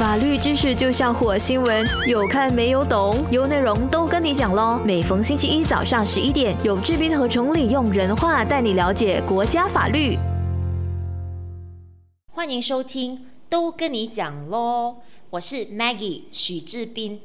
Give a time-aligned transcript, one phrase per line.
[0.00, 3.22] 法律知识就像火星文，有看没有懂？
[3.30, 4.80] 有内容都跟你讲喽。
[4.82, 10.16] 每逢星期一早上十一点，有志斌和崇礼用人话带你了解国家法律。
[12.32, 14.96] 欢迎收听，都跟你讲喽。
[15.28, 17.20] 我是 Maggie 许志斌，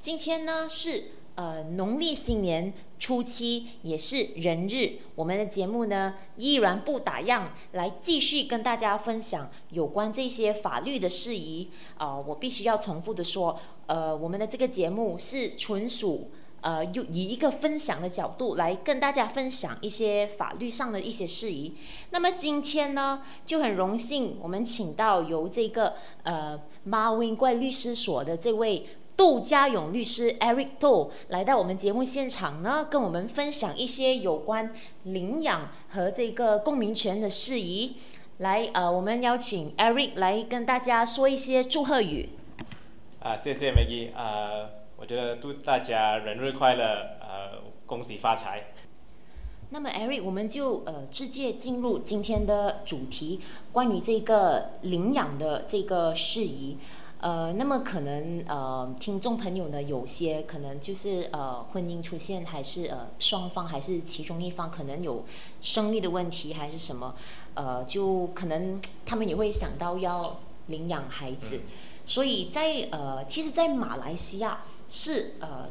[0.00, 2.72] 今天呢是呃农历新年。
[3.00, 11.70] 初期也是人日，我们的节目呢依然不打烊，来继续跟大家分享有关这些法律的事宜。
[11.96, 16.30] 啊，我必须要重复的说，呃，我们的这个节目是纯属
[16.60, 21.74] 呃，用以一个分享的角度来跟大家分享一些法律上的一些事宜。
[22.10, 25.94] 那么今天呢，就很荣幸我们请到由这个
[26.24, 28.86] 呃 Marvin 怪律师所的这位。
[29.20, 37.96] 杜家勇律师 Eric Do 来到我们节目现场呢，跟我们分享一些有关领养和这个公民权的事宜。
[38.38, 42.30] 来，呃，我们邀请 Eric 来跟大家说一些祝贺语。
[43.18, 48.72] 啊，谢谢 Maggie，啊，我觉得祝大家人日快乐，呃，恭喜发财。
[49.68, 56.78] 那么 Eric，我们就呃直接进入今天的主题，关于这个领养的这个事宜。
[57.20, 65.24] 呃，那么可能呃，听众朋友呢，有些可能就是呃，婚姻出现还是呃，双方还是其中一方可能有
[65.60, 67.14] 生育的问题还是什么，
[67.52, 70.38] 呃，就可能他们也会想到要
[70.68, 71.60] 领养孩子，
[72.06, 75.68] 所以在呃，其实，在马来西亚是呃，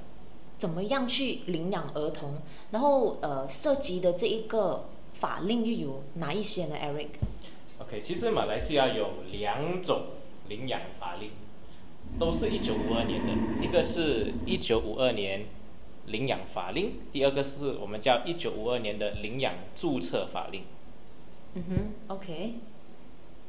[0.59, 2.35] 怎么样去领养儿童，
[2.69, 10.03] 然后呃，涉及的这一个法令又有哪一些呢？Eric？OK，其实马来西亚有两种。
[10.49, 11.29] 领养法令
[12.19, 15.45] 都是一九五二年的，一个是一九五二年
[16.07, 20.63] 领养法令，第二个是我们叫一九五二年的领养注册法令。
[21.53, 22.55] 嗯哼，OK，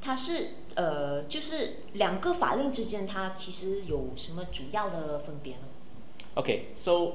[0.01, 5.63] 它是呃，就是两个法令之间，它其实有什么主要的分别呢
[6.35, 7.13] ？OK，so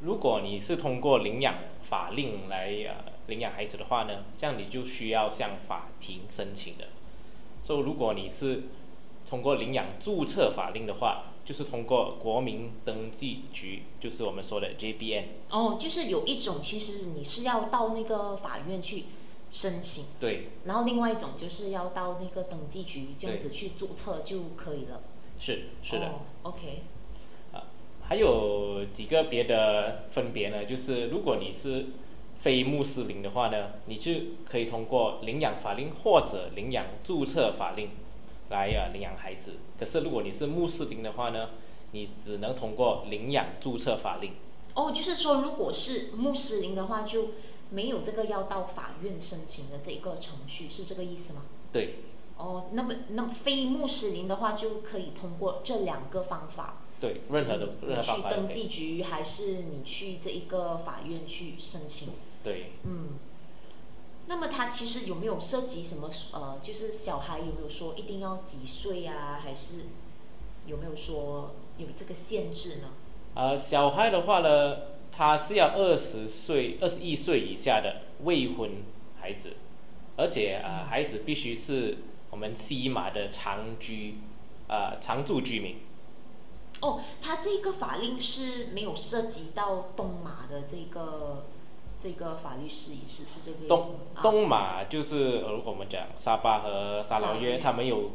[0.00, 1.54] 如果你是通过领养
[1.88, 6.86] 法令来呃领养孩子的话呢，这样你就需要向法庭申请的。
[7.64, 8.64] so 如果你是
[9.34, 15.24] 通过领养注册法令的话，就是通过国民登记局，就是我们说的 JBN。
[15.50, 19.06] 哦，就是有一种，其实你是要到那个法院去
[19.50, 20.04] 申请。
[20.20, 20.50] 对。
[20.66, 25.00] 然后另外一种就是要到那个登记局这样子去注册就可以了。
[25.40, 26.12] 是是的。
[26.44, 26.84] OK。
[27.52, 27.66] 啊，
[28.08, 30.64] 还有几个别的分别呢？
[30.64, 31.86] 就是如果你是
[32.42, 34.12] 非穆斯林的话呢，你就
[34.48, 37.88] 可以通过领养法令或者领养注册法令。
[38.54, 39.54] 来啊，领养孩子。
[39.78, 41.50] 可是如果你是穆斯林的话呢，
[41.90, 44.32] 你只能通过领养注册法令。
[44.74, 47.30] 哦，就是说，如果是穆斯林的话，就
[47.70, 51.42] 没有这个要到法院申请的这个程序，是这个意思吗？
[51.72, 51.96] 对。
[52.36, 56.82] 哦，那么那么非穆斯林的话，就可以通过这两个方法。
[57.00, 58.30] 对，任何的任何方法。
[58.30, 62.08] 去登记局，还是你去这一个法院去申请？
[62.42, 62.72] 对。
[62.84, 63.10] 嗯。
[64.26, 66.08] 那么他其实有没有涉及什么？
[66.32, 69.38] 呃，就是小孩有没有说一定要几岁啊？
[69.42, 69.84] 还是
[70.66, 72.88] 有没有说有这个限制呢？
[73.34, 74.76] 呃，小孩的话呢，
[75.12, 78.70] 他是要二十岁、二十一岁以下的未婚
[79.20, 79.56] 孩子，
[80.16, 81.98] 而且啊，孩子必须是
[82.30, 84.20] 我们西马的常居
[84.68, 85.76] 啊常住居民。
[86.80, 91.44] 哦，他这个法令是没有涉及到东马的这个。
[92.04, 98.10] 这个法律事宜是是这个意思东东马就是如果我们讲沙巴和沙劳约，他们有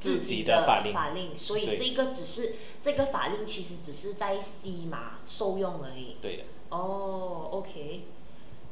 [0.00, 6.16] 自己的法令，法令，所以这个只是这个法令其实只是在西马受用而已。
[6.20, 6.42] 对的。
[6.70, 8.06] 哦，OK。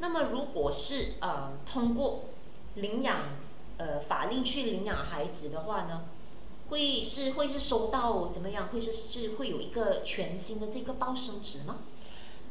[0.01, 2.25] 那么如果是呃通过
[2.75, 3.21] 领养
[3.77, 6.07] 呃法令去领养孩子的话呢，
[6.71, 8.67] 会是会是收到怎么样？
[8.73, 11.79] 会是是会有一个全新的这个报生值吗？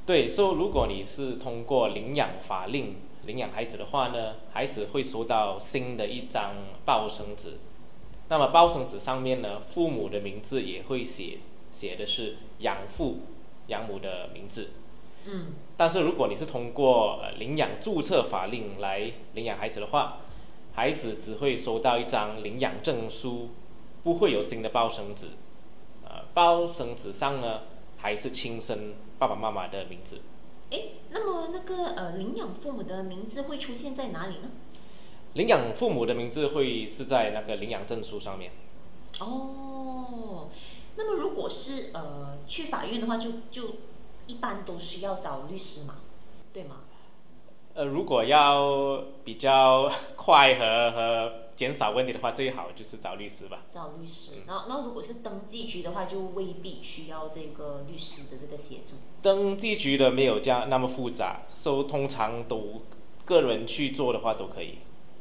[0.05, 2.95] 对，说如果你是通过领养法令
[3.25, 6.53] 领养孩子的话呢，孩子会收到新的一张
[6.85, 7.57] 报生纸。
[8.29, 11.40] 那么报生纸上面呢，父母的名字也会写，
[11.72, 13.22] 写的是养父、
[13.67, 14.69] 养母的名字。
[15.25, 15.53] 嗯。
[15.75, 20.19] 但是如果你是通过领养注册法令来领养孩子的话，
[20.75, 23.49] 孩子只会收到一张领养证书，
[24.03, 25.29] 不会有新的报生纸。
[26.03, 27.61] 呃，报生纸上呢？
[28.05, 30.22] 还是亲生爸爸妈妈的名字。
[30.69, 30.79] 哎，
[31.09, 34.52] 那么那个呃，领养父母的名字会出现在哪里呢？
[35.34, 38.52] 领养父母的名字会是在那个领养证书上面。
[39.19, 40.49] 哦，
[40.96, 43.78] 那么如果是呃去法院的话，就就
[44.28, 45.96] 一般都需要找律师嘛，
[46.53, 46.81] 对吗？
[47.73, 53.63] 呃，如果要比较快和和减少问题的话，最好就是找律师吧。
[53.72, 58.96] 找律师嗯，然后然后如果是登记局的话，就未必需要这个律师的这个协助。
[59.22, 62.81] 登记局的没有这样那么复杂，所以通常都
[63.23, 64.79] 个人去做的话都可以。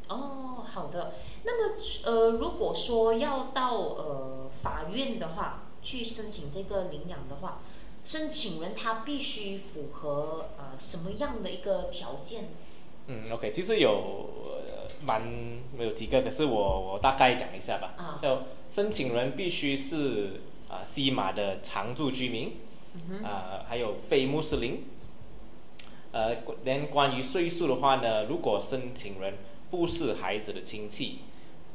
[0.09, 1.15] 哦，好的。
[1.45, 7.61] 那么呃，如果说要到呃法院的话，去申请这个领养的话，
[8.05, 12.49] 申请人他必须符合呃什么样的一个条件？
[13.07, 13.91] 嗯，OK，其实有
[14.45, 15.23] 呃蛮
[15.77, 17.95] 没有几个，可是我我大概讲一下吧。
[17.97, 18.43] 啊就
[18.73, 22.53] 申请人必须是啊、西马的常住居民，
[23.23, 24.85] 啊、还有非穆斯林。
[26.11, 29.35] 呃，连关于岁数的话呢，如果申请人
[29.71, 31.19] 不是孩子的亲戚，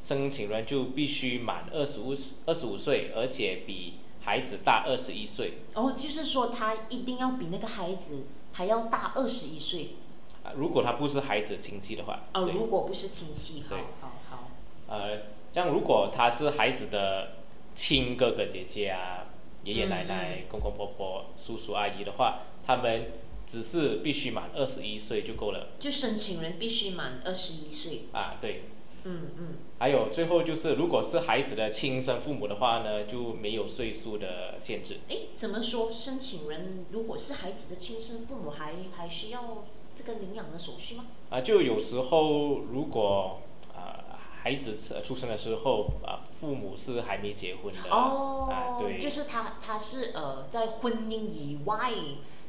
[0.02, 2.16] 申请人就必须满二十五
[2.46, 5.58] 二十五岁，而且比孩子大二十一岁。
[5.74, 10.09] 哦，就是说他一定要比那个孩子还要大二十一岁啊，
[10.56, 14.50] 如果他不是孩子亲戚的话，哦，如果不是亲戚，好好好，
[14.88, 17.32] 呃，像如果他是孩子的
[17.74, 19.26] 亲哥哥姐姐啊、
[19.64, 23.12] 爷爷奶嗯奶、公公婆婆、叔叔阿姨的话，他们
[23.46, 28.02] 只是必须满二十一岁就够了就申请人必须满二十一岁。
[28.12, 28.36] 啊。
[28.40, 28.62] 对，
[29.04, 34.98] 嗯嗯，还有最后就是，如果是孩子的亲生父母的话呢，就没有岁数的限制。
[35.08, 35.90] 诶，怎么说？
[35.90, 39.64] 申请人如果是孩子的亲生父母还，还需要
[40.00, 41.04] 这个领养的手续吗？
[41.28, 43.40] 啊，就有时候如果
[43.74, 51.92] 啊、孩子呃出生的时候啊、父母是还没结婚的哦，啊，对，就是他他是呃在婚姻以外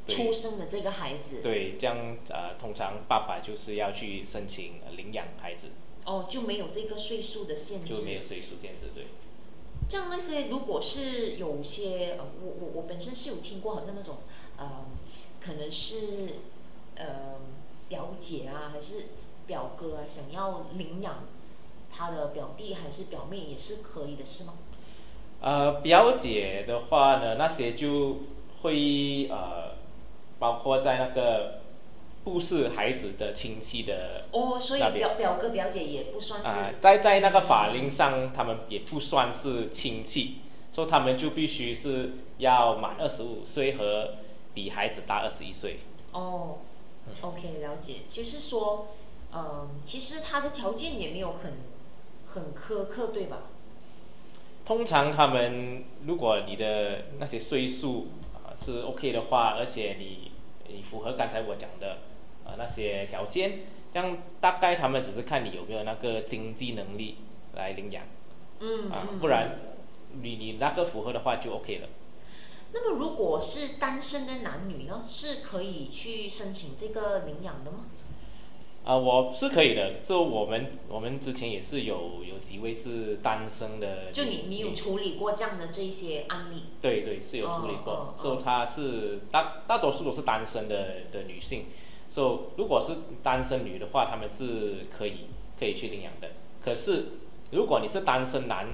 [0.08, 5.68] 出生的这个孩子，对，这样呃，通常爸爸就是要去申请呃领养孩子，
[6.06, 7.94] 哦就没有这个岁数的限制。
[7.94, 9.08] 就没有岁数限制，对。
[9.90, 14.20] 像那些如果是有些呃，我我我本身是有听过，好像那种
[14.56, 14.86] 呃，
[15.42, 16.36] 可能是
[17.02, 17.40] 呃
[17.90, 19.08] 表姐啊，还是
[19.48, 21.26] 表哥啊，想要领养
[21.92, 24.54] 他的表弟还是表妹也是可以的，是吗？
[25.42, 28.20] 呃，表姐的话呢，那些就
[28.62, 29.76] 会呃，
[30.40, 31.62] 包括在那个
[32.24, 40.36] 不是孩子的亲戚的哦，所以表表哥表姐也不算是、啊、在在那个法令上，他们也不算是亲戚，
[40.72, 44.14] 所以他们就必须是要满二十五岁和
[44.54, 45.80] 比孩子大二十一岁。
[46.12, 46.60] 哦
[47.22, 48.88] ，OK，了解，就是说，
[49.34, 51.54] 嗯，其实他的条件也没有很
[52.34, 53.44] 很苛刻，对吧？
[54.66, 60.32] 通常他们，如果你的那些岁数啊、是 OK 的话，而且你
[60.68, 61.98] 你符合刚才我讲的
[62.46, 63.60] 啊、那些条件，
[63.94, 67.18] 这样大概他们只是看你有没有那个经济能力
[67.56, 68.04] 来领养
[68.60, 69.58] 嗯啊，嗯不然
[70.22, 71.88] 你你那个符合的话就 OK 了。
[72.74, 77.86] 那么如果是单身的男女呢，是可以去申请这个领养的吗？
[78.84, 86.64] 啊、我是可以的，就我们我们之前也是有有几位是单身的就你你有处理过这样的这些案例？
[86.82, 91.66] 对对是有处理过哦哦，所以她是大大多数都是单身的的女性，
[92.10, 95.28] 所以如果是单身女的话，她们是可以
[95.60, 96.30] 可以去领养的。
[96.66, 97.06] 可是
[97.52, 98.68] 如果你是单身男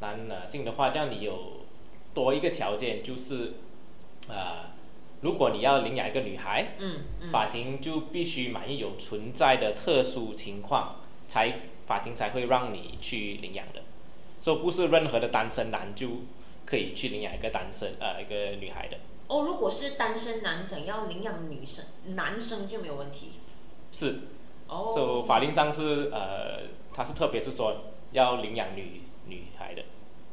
[0.00, 1.32] 男呃性的话，这样你有
[2.14, 3.54] 多一个条件就是，
[4.28, 4.70] 呃，
[5.20, 7.30] 如果你要领养一个女孩，嗯嗯。
[7.30, 10.96] 法庭就必须满意有存在的特殊情况，
[11.28, 13.82] 才法庭才会让你去领养的。
[14.40, 16.08] 所以不是任何的单身男就
[16.64, 18.96] 可以去领养一个单身呃一个女孩的。
[19.28, 21.84] 哦，如果是单身男想要领养女生，
[22.16, 23.32] 男生就没有问题。
[23.92, 24.20] 是，
[24.66, 24.90] 哦。
[24.94, 26.62] 所以法令上是呃，
[26.92, 29.82] 他是特别是说要领养女女孩的。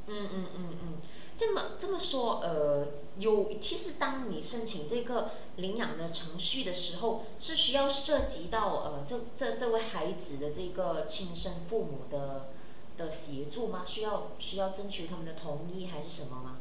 [0.08, 0.94] 嗯嗯嗯嗯，
[1.38, 2.88] 这么这么说，呃，
[3.20, 12.50] 有其实当你申请这个领养的程序的时候，是需要涉及到呃这这这位孩子的这个亲生父母的
[12.98, 13.84] 的协助吗？
[13.86, 16.58] 需要需要征求他们的同意还是什么吗？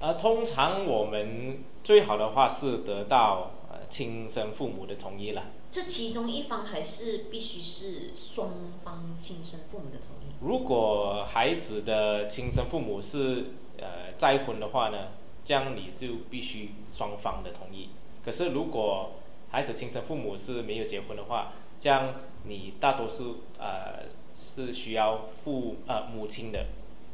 [0.00, 5.44] 呃，通常我们最好的话是得到呃亲生父母的同意了。
[5.70, 8.50] 这其中一方还是必须是双
[8.82, 10.32] 方亲生父母的同意？
[10.40, 15.08] 如果孩子的亲生父母是呃再婚的话呢，
[15.44, 17.90] 这样你就必须双方的同意。
[18.24, 19.12] 可是如果
[19.50, 24.06] 孩子亲生父母是没有结婚的话，这样你大多数呃
[24.54, 26.66] 是需要父呃母亲的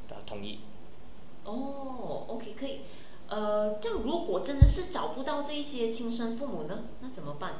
[0.08, 0.60] 的同意。
[1.44, 2.80] 哦，OK，可以。
[3.28, 7.56] 呃，这样如果真的是找不到这一些亲生父母呢，那怎么办？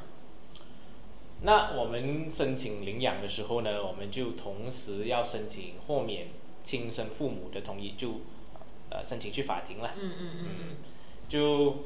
[1.41, 6.27] 那我们申请领养的时候呢，我们就同时要申请豁免
[6.63, 8.21] 亲生父母的同意，就
[8.89, 9.93] 呃申请去法庭了。
[9.95, 10.75] 嗯嗯嗯嗯。
[11.29, 11.77] 就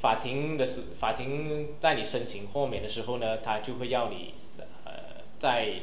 [0.00, 4.34] 法庭的时，法庭在你申请豁免的时候呢，他就会要你
[4.84, 5.82] 呃在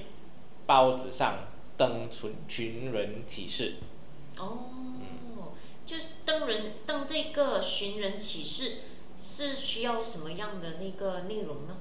[0.66, 3.76] 报纸上登群寻人启事。
[4.38, 4.60] 哦，
[5.86, 8.80] 就是登人登这个寻人启事
[9.20, 11.78] 是需要什么样的那个内容呢？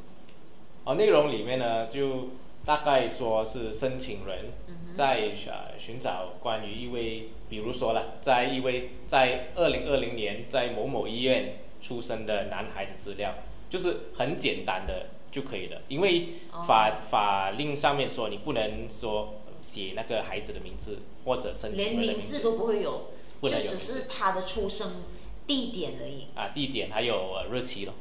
[0.88, 2.28] 哦，内容里面呢，就
[2.64, 4.46] 大概说是申请人
[4.94, 13.34] 在呃寻找关于一位，比如说了，在一位在二零二零年在某某医院出生的男孩的资料，
[13.68, 15.82] 就是很简单的就可以了。
[15.88, 16.28] 因为
[16.66, 25.02] 法法令上面说你不能说写那个孩子的名字或者申请连人的名名字都不会有，不能有就只是他的出生
[25.46, 26.28] 地点而已。
[26.34, 27.92] 啊地点还有呃日期咯。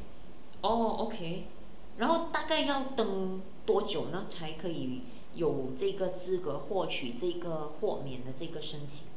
[0.62, 1.44] 哦，OK，
[1.98, 5.02] 然后大概要登多久呢，才可以
[5.36, 9.08] 有这个资格获取这个豁免的这个申请？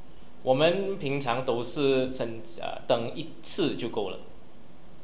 [0.42, 4.18] 我们平常都是申呃登一次就够了。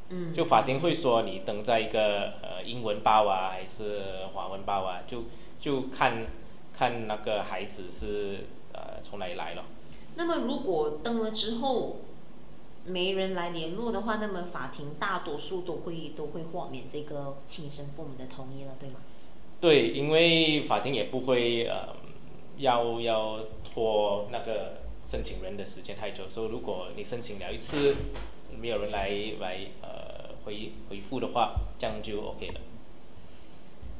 [0.09, 5.25] 嗯，就法庭会说你登在一个呃英文报啊，还是华文报啊，就
[5.59, 6.25] 就看
[6.73, 9.65] 看那个孩子是呃从哪里来了。
[10.15, 11.97] 那么如果登了之后
[12.87, 18.95] 没人来联络的话，那么法庭大多数都会都会豁免这个亲生父母的同意了，对吗？
[19.59, 21.95] 对，因为法庭也不会呃
[22.57, 27.95] 要要拖那个申请人的时间太久，所以如果你申请了一次，
[28.59, 32.61] 没有人来来呃回回复的话，这样就 OK 了。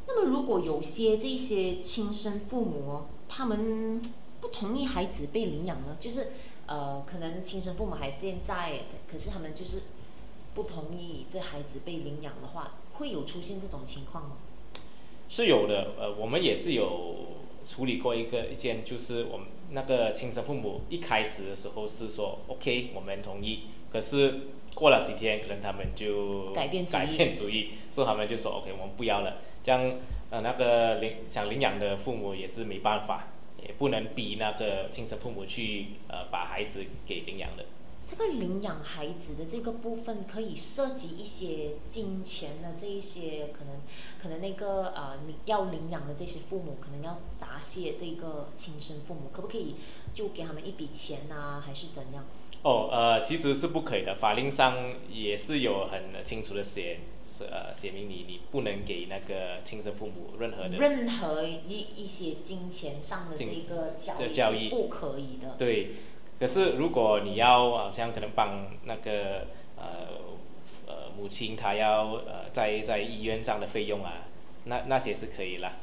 [0.07, 4.01] 那么如果有些这些亲生父母哦，他们
[4.39, 6.33] 不同意孩子被领养呢，就是
[6.67, 8.81] 呃，可能亲生父母还健在，
[9.11, 9.83] 可是他们就是
[10.53, 14.37] 不同意这孩子被领养的话，会有出现这种情况吗？
[15.29, 17.15] 是有的，呃，我们也是有
[17.65, 24.41] 处理过一个一件，就是我们那个亲生父母一开始的时候是说 OK，我们同意，可是
[24.73, 29.37] 过了几天，可能他们就改变主意改变主意，所以他们就说 OK，我们不要了。
[29.63, 29.95] 这样，
[30.29, 33.27] 呃，那个领想领养的父母也是没办法，
[33.63, 37.65] 也不能逼那个亲生父母去呃把孩子给领养的。
[38.09, 43.81] 这个领养孩子的这个部分，可以涉及一些金钱的这一些可能，
[44.21, 49.75] 可能那个呃，你要领养的这些父母，可能要答谢这个亲生父母，可不可以
[50.13, 52.23] 就给他们一笔钱啊，还是怎样？
[52.63, 65.55] 哦，呃，其实是不可以的，法令上也是有很清楚的写，是呃写明你你不能给那个亲生父母任何的任何一一些金钱上的这金个交易这交易是不可以的。
[65.57, 65.89] 对，
[66.39, 70.07] 可是如果你要好像可能帮那个呃
[70.87, 74.25] 呃母亲她要呃在在医院上的费用啊，
[74.65, 75.73] 那那些是可以啦。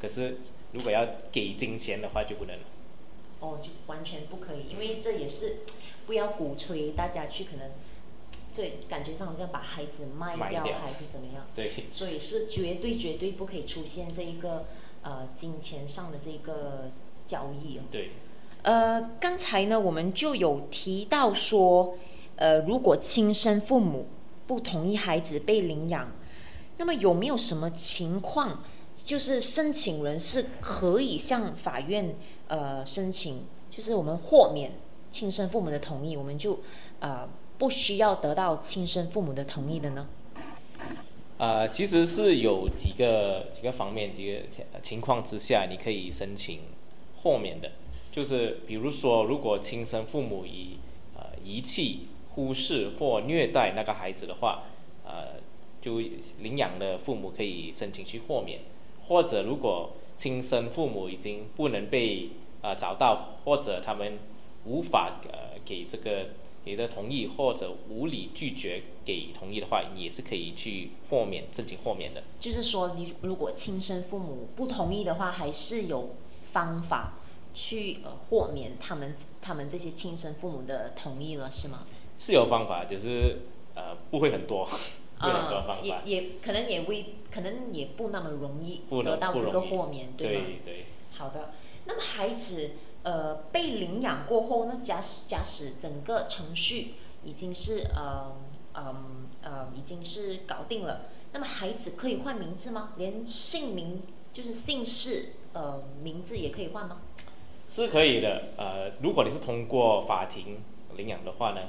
[0.00, 0.38] 可是
[0.72, 2.56] 如果要给金钱的话就不能。
[3.40, 5.60] 哦，就完全不可以，因为这也是
[6.06, 7.70] 不要鼓吹大家去可能，
[8.52, 14.66] 这感觉上好像把孩子卖掉还是怎么样，对，所以是绝对绝对不可以出现这一个
[15.02, 16.90] 呃金钱上的这个
[17.26, 17.82] 交易哦。
[17.90, 18.10] 对，
[18.62, 21.96] 呃，刚才呢我们就有提到说，
[22.36, 24.06] 呃，如果亲生父母
[24.46, 26.10] 不同意孩子被领养，
[26.78, 28.64] 那么有没有什么情况，
[28.96, 32.16] 就是申请人是可以向法院
[32.48, 34.72] 呃申请，就是我们豁免
[35.10, 36.60] 亲生父母的同意，我们就
[37.00, 37.28] 呃
[37.60, 40.08] 不需要得到亲生父母的同意的呢？
[41.36, 44.40] 呃，其实是有几个几个方面几个
[44.82, 46.60] 情况之下，你可以申请
[47.18, 47.72] 豁免的，
[48.10, 50.78] 就是比如说，如果亲生父母以
[51.14, 54.62] 呃遗弃、忽视或虐待那个孩子的话，
[55.04, 55.34] 呃，
[55.82, 56.00] 就
[56.40, 58.60] 领养的父母可以申请去豁免，
[59.06, 62.30] 或者如果亲生父母已经不能被
[62.62, 64.18] 呃找到，或者他们
[64.64, 66.28] 无法呃给这个
[66.64, 72.22] 给的同意，或者无理拒绝给同意的话，也是可以去豁免申请豁免的。
[72.38, 76.10] 就是说，你如果亲生父母不同意的话，还是有
[76.52, 77.14] 方法
[77.54, 81.86] 去呃豁免他们他们这些亲生父母的同意了，是吗？
[82.18, 83.42] 是有方法，就是
[83.74, 84.68] 呃不会很多，
[85.18, 90.12] 不会很多方呃，也，也可能也未可能也不那么容易得到这个豁免，吗？
[90.18, 90.84] 对对。
[91.16, 91.52] 好的，
[91.86, 92.70] 那么孩子
[93.02, 98.36] 呃被领养过后呢，假使假使整个程序已经是呃
[98.72, 98.94] 呃
[99.42, 102.92] 呃已经是搞定了，那么孩子可以换名字吗？
[102.96, 104.02] 连姓名
[104.32, 107.00] 就是姓氏呃名字也可以换吗？
[107.70, 110.58] 是可以的，呃，如果你是通过法庭
[110.96, 111.60] 领养的话呢，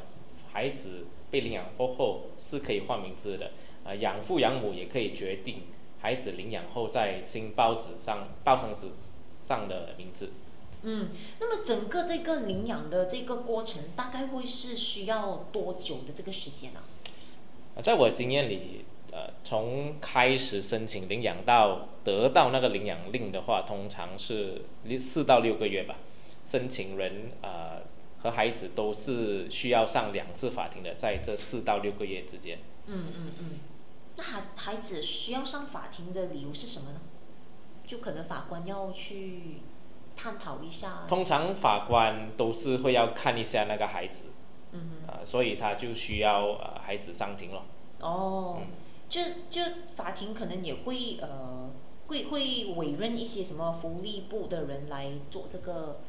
[0.52, 3.52] 孩子被领养过后是可以换名字的，
[3.84, 5.62] 呃，养父养母也可以决定
[6.02, 8.88] 孩子领养后在新报纸上报上纸
[9.44, 10.32] 上的名字。
[10.84, 11.10] 嗯，
[11.40, 16.80] 那么整个这个领养的这个过程大概会是需要多久的这个时间呢、
[17.76, 25.96] 啊在我经验里，呃，从开始申请领养到得到那个领养令的话，通常是六四到六个月吧。
[26.50, 27.82] 申请人呃
[28.22, 32.60] 和孩子都是需要上两次法庭的，在这四到六个月之间。
[32.88, 33.60] 嗯嗯嗯。
[34.18, 37.00] 那孩孩子需要上法庭的理由是什么呢？
[37.88, 39.62] 就可能法官要去
[40.22, 41.06] 探讨一下。
[41.08, 44.26] 通常法官都是会要看一下那个孩子。
[44.74, 45.08] 嗯哼。
[45.08, 47.64] 啊，所以他就需要呃孩子上庭了。
[48.02, 48.60] 哦。
[49.10, 49.62] 就就
[49.98, 51.70] 法庭可能也会呃
[52.08, 56.00] 会会委任一些什么福利部的人来做这个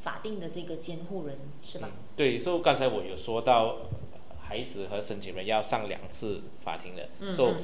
[0.00, 1.88] 法定的这个监护人是吧？
[2.16, 3.76] 对，所以刚才我有说到
[4.40, 7.54] 孩子和申请人要上两次法庭的，所以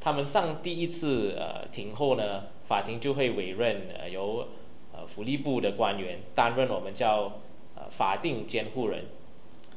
[0.00, 4.48] 他们上第一次呃庭后呢，法庭就会委任呃由
[4.92, 7.40] 呃福利部的官员担任我们叫
[7.74, 9.04] 呃法定监护人，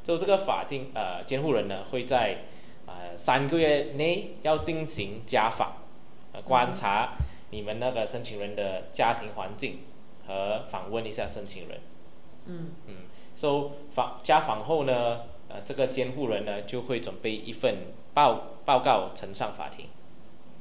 [0.03, 2.37] 就这个法定呃监护人呢会在。
[2.87, 5.77] 呃，三个月内要进行家访，
[6.33, 7.15] 呃，观察
[7.49, 9.79] 你们那个申请人的家庭环境
[10.27, 11.79] 和访问一下申请人。
[12.45, 12.93] 嗯嗯，
[13.35, 19.87] 所以访家访后呢，呃，这个监护人呢就会准备一份报报告呈上法庭。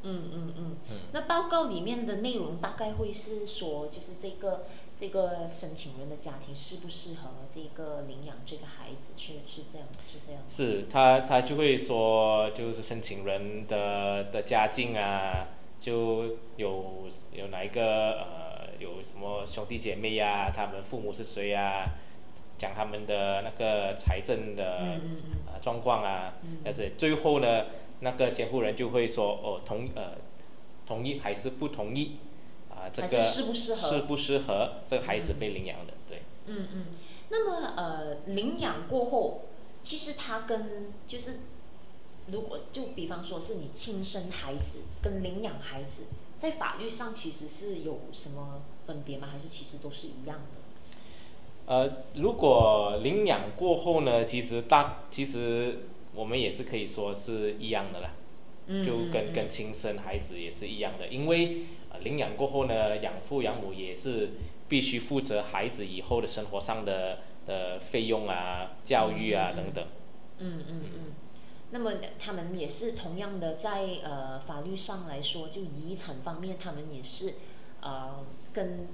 [0.04, 0.76] 嗯嗯嗯。
[1.12, 4.64] 那报告里面的内容大概会是说，就是这个。
[4.96, 9.10] 这个申请人的家庭适不适合这个领养这个孩子？
[9.16, 10.40] 是是这样，是这样。
[10.48, 15.48] 是他他就会说，就是申请人的的家境啊，
[15.80, 21.86] 就有有哪一个呃有什么兄弟姐妹呀，他们父母是谁啊？
[22.56, 24.78] 讲他们的那个财政的
[25.44, 27.64] 啊状况啊，但是最后呢，
[28.00, 30.12] 那个监护人就会说哦同呃
[30.86, 32.16] 同意还是不同意。
[32.70, 33.88] 啊这个适不适合？
[33.88, 35.94] 适不适合这个孩子被领养的？
[36.08, 36.22] 对。
[36.46, 36.86] 嗯嗯。
[37.30, 39.42] 那么呃，领养过后，
[39.82, 41.38] 其实他跟就是，
[42.26, 46.06] 如果就比方说是你亲生孩子跟领养孩子，
[46.38, 49.28] 在法律上其实是有什么分别吗？
[49.32, 51.72] 还是其实都是一样的？
[51.72, 58.10] 呃，如果领养过后呢，其实大其实我们也是可以说是一样的啦。
[58.66, 61.66] 就跟跟亲生孩子也是一样的，因为
[62.02, 64.30] 领养过后呢，养父养母也是
[64.70, 69.84] 必须负责孩子以后的生活上的的费用啊、教育啊等等。
[70.38, 71.12] 嗯嗯嗯。
[71.72, 77.34] 那么他们也是同样的，在呃法律上来说，就遗产方面，他们也是
[77.82, 78.24] 呃
[78.54, 78.88] 跟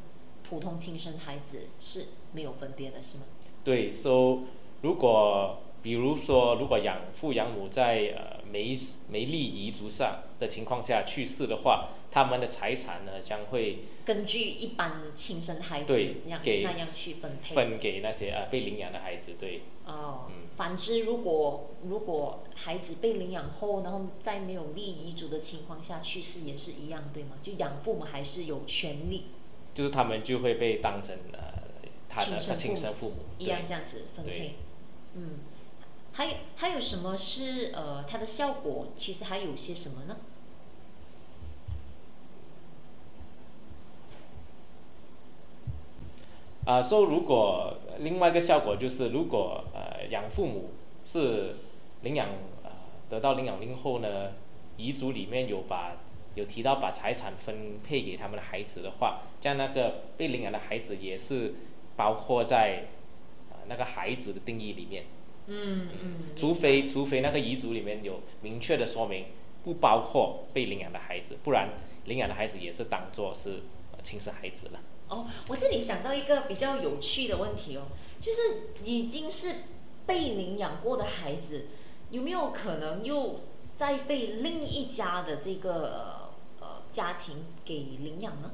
[0.48, 3.22] 普通亲生孩子是没有分别的，是吗？
[3.62, 4.40] 对，，so
[4.83, 5.62] 如果。
[5.82, 8.76] 比如说，如果养父养母在呃没
[9.08, 19.62] 没立遗嘱上的情况下去世的话，他们的财产呢将会根据一般亲生孩子那样那样去分配，分给那些呃被领养的孩子，对。
[19.86, 20.26] 哦。
[20.28, 20.48] 嗯。
[20.56, 27.38] 反之，如果如果孩子被领养后，然后在没有立遗嘱的情况下去世，也是一样，对吗？
[27.42, 29.26] 就养父母还是有权利。
[29.72, 31.38] 就是他们就会被当成呃
[32.10, 34.56] 他的亲生父母一样这样子分配，
[35.14, 35.38] 嗯。
[36.20, 38.88] 还有还有什么是呃它的效果？
[38.94, 40.18] 其实还有些什么呢？
[46.66, 50.72] 啊，说如果另外一个效果就是，如果呃养父母
[51.11, 51.56] 是
[52.02, 52.28] 领养
[52.64, 52.70] 呃
[53.09, 54.33] 得到领养令后呢，
[54.76, 55.96] 遗嘱里面有把
[56.35, 61.54] 有提到把财产分配给他们的孩子的话，这样那个被领养的孩子也是
[61.96, 62.88] 包括在
[63.50, 65.04] 啊那个孩子的定义里面。
[65.52, 69.24] 嗯嗯，除非除非那个遗嘱里面有明确的说明，
[69.64, 71.70] 不包括被领养的孩子，不然
[72.04, 73.62] 领养的孩子也是当做是
[74.04, 74.80] 亲生孩子了。
[75.08, 77.88] 哦，我这里想到一个比较有趣的问题哦，
[78.20, 78.38] 就是
[78.84, 79.56] 已经是
[80.06, 81.66] 被领养过的孩子，
[82.10, 83.40] 有没有可能又
[83.76, 88.52] 再被另一家的这个呃家庭给领养呢？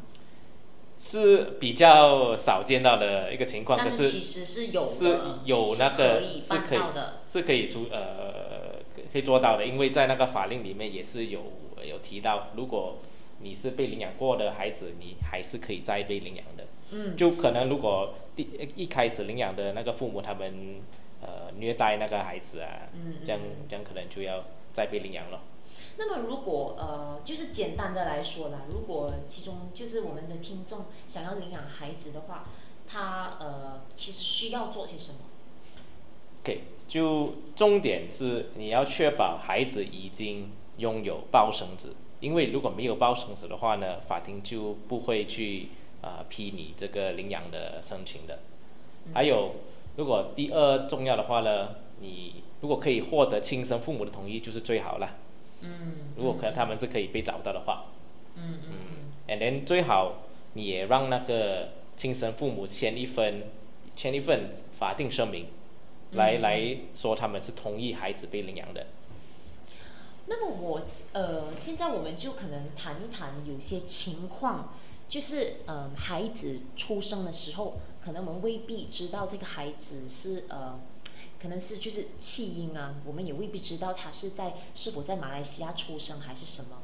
[1.09, 6.81] 是比较少见到的一个情况，可是其实是有是有那个是可以
[7.29, 8.81] 是可以出呃
[9.13, 11.41] 可以做到的，因为在那个法令里面也是有
[11.85, 12.99] 有提到，如果
[13.41, 16.65] 你是被领养过的孩子，你还是可以再被领养的。
[16.91, 20.81] 嗯，就可能如果第一开始领养的那个父母他们
[21.21, 25.41] 呃虐待那个孩子啊，嗯这样这样可能就要再被领养了。
[25.99, 32.45] 那么，如果呃，就是简单的来说啦，如果其中就是我们的听众想要领养孩子的话，
[32.87, 35.19] 他呃，其实需要做些什么
[36.43, 45.69] ？OK，就重点是你要确保孩子已经拥有抱生子，因为如果没有抱生子的话呢，法庭就不会去
[46.03, 48.41] 啊批你这个领养的申请的。
[49.15, 49.55] 还有，
[49.97, 55.17] 如果第二重要的话呢，你如果可以获得亲生父母的同意，就是最好了。
[55.67, 57.87] 嗯如果可能他们是可以被找到的话，
[58.37, 58.73] 嗯嗯
[59.29, 60.23] 嗯，and then 最好
[60.55, 63.45] 你也让那个亲生父母签一份
[63.97, 65.47] 签一份法定声明，
[66.13, 66.41] 来嗯。
[66.43, 68.87] 来说他们是同意孩子被领养的。
[70.29, 74.75] 那么我呃，现在我们就可能谈一谈有些情况，
[75.09, 77.75] 就是呃，孩子出生的时候，
[78.05, 80.81] 可能我们未必知道这个孩子是呃，
[81.41, 86.83] 可能是就是弃婴啊，我们也未必知道他是在是否在马来西亚出生还是什么。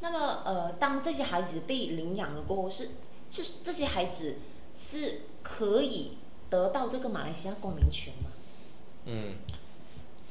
[0.00, 2.90] 那么呃，当这些孩子被领养了过后，是
[3.30, 4.36] 是这些孩子
[4.76, 6.12] 是可以
[6.48, 8.30] 得到这个马来西亚公民权吗？
[9.06, 9.34] 嗯，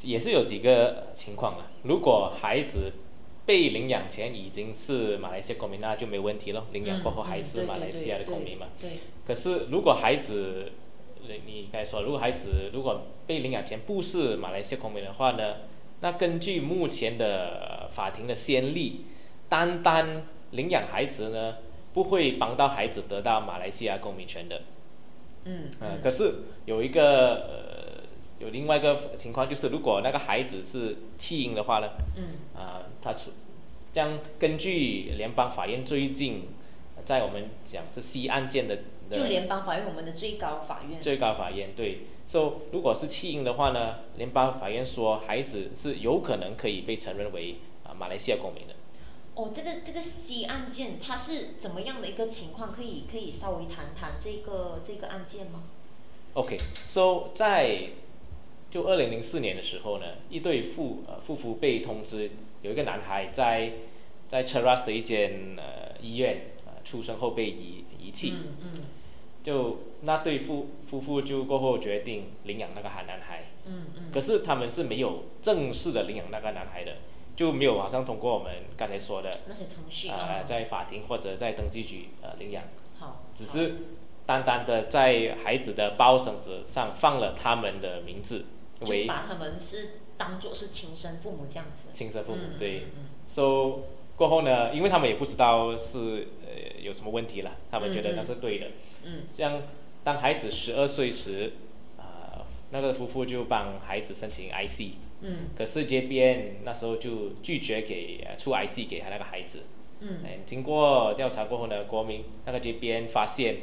[0.02, 1.68] 也是有几个情况啊。
[1.84, 2.94] 如果孩子
[3.46, 6.66] 被领养前已经是马来西亚公民，那就没问题了。
[6.72, 8.68] 领养过后还是马来西亚的公民嘛。
[8.80, 9.00] 对。
[9.26, 10.72] 可是如果孩子，
[11.28, 15.56] 呃你应该说，如果孩子如果被领养前不是马来西亚公民的话呢，
[16.02, 19.06] 那根据目前的法庭的先例，
[19.50, 21.56] 单单领养孩子呢，
[21.94, 24.62] 不会帮到孩子得到马来西亚公民权的。
[25.46, 28.04] 嗯呃，可是有一个呃，
[28.40, 33.32] 有另外一个情况，就是如果那个孩子是弃婴的话呢，嗯啊、他出，
[33.94, 36.50] 这样根据联邦法院最近
[37.06, 41.02] 在我们讲是 C 案件，的就联邦法院，我们的最高法院。
[41.02, 48.74] 最高法院对，so 如果是弃婴的话呢，联邦法院说孩子是有可能可以被承认为啊、马来西亚公民的。
[49.36, 52.74] 哦，这个这个 C 案件它是怎么样的一个情况？
[52.74, 55.64] 可以可以稍微谈谈这个这个案件吗
[56.34, 57.90] ？OK，so、在
[58.72, 62.32] 就二零零四年的时候呢，一对夫呃夫妇被通知
[62.64, 63.74] 有一个男孩在
[64.28, 68.82] 在 Cheras 的一间呃医院呃出生后被遗遗弃，嗯嗯
[69.48, 74.12] 就那对夫夫妇就过后决定领养那个男孩，嗯嗯。
[74.12, 76.98] 可是他们是没有正式的领养那个男孩的，
[77.38, 80.44] 就没有好像通过我们刚才说的那些程序呃啊。
[80.46, 82.66] 在法庭或者在登记局呃领养。
[83.00, 83.24] 好。
[83.34, 83.76] 只是
[84.26, 88.44] 单单的在孩子的包绳子上放了他们的名字
[88.82, 91.88] 为把他们是当做是亲生父母这样子。
[91.94, 92.88] 亲生父母，嗯对。
[92.98, 93.84] 嗯 so
[94.18, 96.47] 过后呢，因为他们也不知道是呃
[96.88, 98.68] 有什么问题了，他们觉得那是对的。
[99.04, 99.62] 嗯这样，
[100.04, 101.54] 当孩子十二岁时，
[101.98, 109.64] 啊、那个夫妇就帮孩子申请 IC，嗯可是这边那时候就拒绝给呃出 IC 给他那个孩子。
[110.00, 113.58] 嗯哎，经过调查过后呢，国民那个这边发现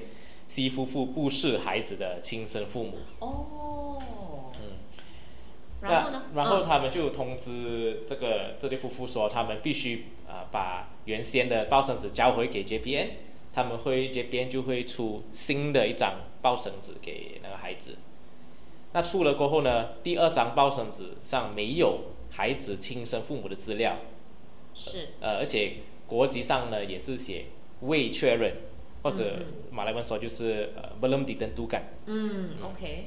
[0.49, 2.99] ，C 夫妇不是孩子的亲生父母。
[3.21, 3.94] 哦。
[5.85, 6.23] 嗯，然后呢？
[6.33, 13.17] 那然后嗯他们就通知这个这对夫妇说，他们必须啊、把原先的报生纸交回给这边，
[13.53, 17.97] 他们会这边就会出新的一张报生纸给那个孩子。
[18.93, 23.99] 那出了过后呢，第二张报生纸上没有孩子亲生父母的资料，
[24.75, 25.09] 是。
[25.21, 25.75] 呃，而且
[26.07, 27.47] 国籍上呢也是写
[27.81, 28.55] 未确认，
[29.03, 31.83] 或者嗯马来文说就是呃 belum ditentukan。
[32.07, 33.07] 嗯，OK。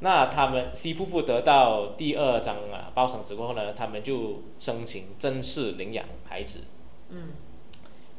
[0.00, 6.64] 那他们 C 夫妇得到第二张啊报生纸过后呢，他们就申请正式领养孩子。
[7.10, 7.32] 嗯。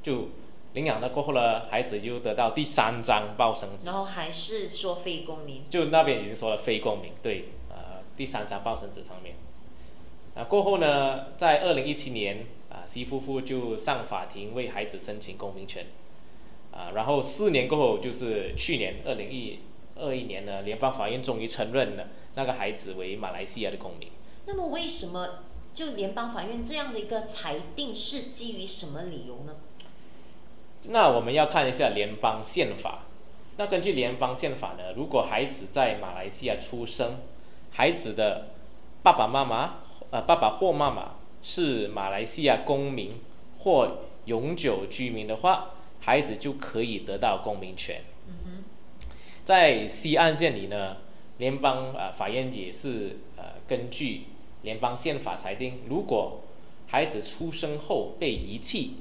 [0.02, 0.30] 就
[0.74, 3.86] 领养了过后呢，孩子又得到第三张报生纸。
[3.86, 5.63] 然后还是说非公民。
[5.70, 9.36] 就那边已经说了非公民，对，呃，第三张报生纸上面。
[10.36, 15.88] 啊，过后呢，在二零一七年，啊，C 夫妇就上法庭为孩子申请公民权。
[16.72, 19.60] 啊，然后四年过后，就是去年二零一
[19.99, 24.09] 二一年呢，联邦法院终于承认了那个孩子为马来西亚的公民。
[24.45, 29.55] 那么为什么就联邦法院这样的一个裁定是基于什么理由呢？
[30.83, 33.03] 那我们要看一下联邦宪法。
[33.57, 37.17] 那根据联邦宪法呢，如果孩子在马来西亚出生，
[37.71, 38.47] 孩子的
[39.03, 39.79] 爸爸妈妈，
[40.12, 43.19] 呃，爸爸或妈妈是马来西亚公民
[43.59, 48.01] 或永久居民的话，孩子就可以得到公民权。
[49.49, 50.97] 嗯在 C 案件里呢，
[51.39, 54.25] 联邦呃法院也是呃根据
[54.62, 56.43] 联邦宪法裁定，如果
[56.85, 58.97] 孩子出生后被遗弃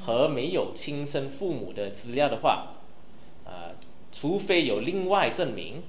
[0.00, 2.74] 和没有亲生父母的资料的话，
[3.44, 3.76] 呃，
[4.10, 5.84] 除非有另外证明，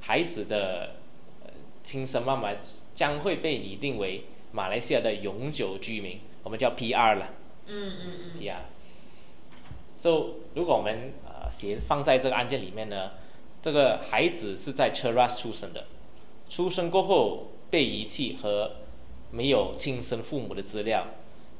[0.00, 0.96] 孩子的、
[1.44, 1.50] 呃、
[1.84, 2.50] 亲生妈妈
[2.96, 7.30] 将会被拟定为马来西亚的永久居民，我们叫 PR 了。
[7.68, 8.56] 嗯嗯嗯 PR。
[10.00, 13.12] so 如果我们呃写放在这个案件里面呢，
[13.62, 15.84] 这个孩子是在 Cheras 出生的，
[16.50, 18.72] 出生过后被遗弃和
[19.30, 21.06] 没有亲生父母的资料，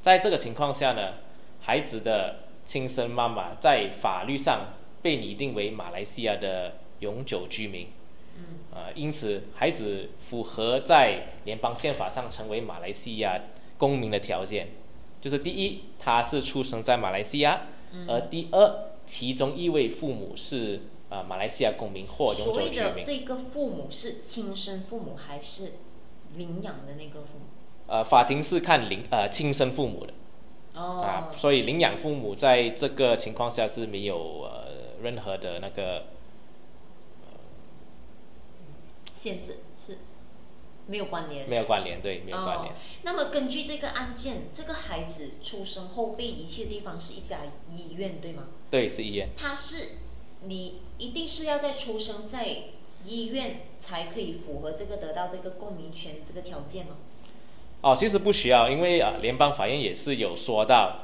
[0.01, 1.15] 在这个情况下呢，
[1.61, 7.87] 孩子的亲生妈妈在法律上被拟定为马来西亚的永久居民。
[8.37, 13.39] 嗯呃，因此孩子符合在联邦宪法上成为马来西亚
[13.79, 14.69] 公民的条件。
[15.21, 17.67] 就是第一，他是出生在马来西亚，
[18.09, 20.81] 而第二，其中一位父母是
[21.13, 23.05] 呃马来西亚公民或永所谓久居民。
[23.05, 25.73] 的这个父母是亲生父母还是
[26.37, 27.45] 领养的那个父母？
[27.87, 30.15] 呃，法庭是看领呃亲生父母的
[30.75, 36.07] 哦，啊，所以领养父母在这个情况下是没有呃任何的那个
[39.11, 39.99] 限制是
[40.87, 41.47] 没有关联。
[41.47, 42.77] 没有关联，对，没有关联哦。
[43.03, 48.49] 那么根据这个案件，这个孩子出生后被遗弃的地方是一家医院，对吗？
[48.71, 49.29] 对，是医院。
[49.37, 49.99] 他是
[50.47, 52.47] 你一定是要在出生在
[53.07, 56.97] 医院才可以符合这个得到这个公民权这个条件吗？
[57.81, 60.99] 哦，其实不需要，因为啊、联邦法院也是有说到，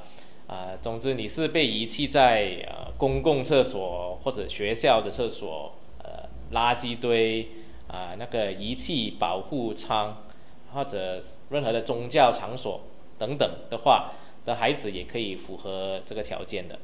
[0.47, 5.73] 啊、总之你是被遗弃在呃公共厕所或者学校的厕所、
[6.05, 7.49] 呃垃圾堆、
[7.89, 10.25] 啊、那个遗弃保护仓
[10.73, 11.21] 或者
[11.51, 12.81] 任何的宗教场所
[13.19, 14.13] 等等的话，
[14.45, 16.79] 的孩子也可以符合这个条件的。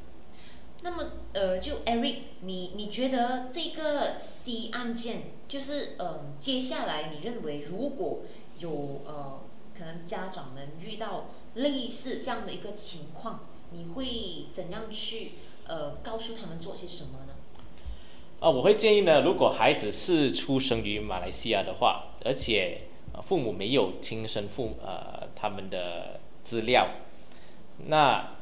[0.85, 8.21] 那么，呃，就 Eric，你你觉得这个 C 案件，就是呃，接下来你认为如果
[8.59, 9.41] 有呃，
[9.77, 15.33] 可能家长们遇到类似这样的一个情况，你会怎样去
[15.67, 17.33] 呃告诉他们做些什么呢？
[18.41, 22.83] 啊，我会建议呢，如果孩子是出生于马来西亚的话，而且
[23.27, 26.89] 父母没有亲生父呃他们的资料，
[27.87, 28.35] 那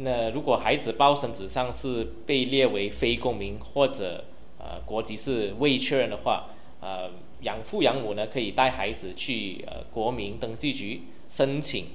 [0.00, 4.24] 那如果孩子报生纸上是被列为非公民或者
[4.58, 11.86] 呃国籍是未确认的话，呃养父养母呢可以带孩子去呃国民登记局申请，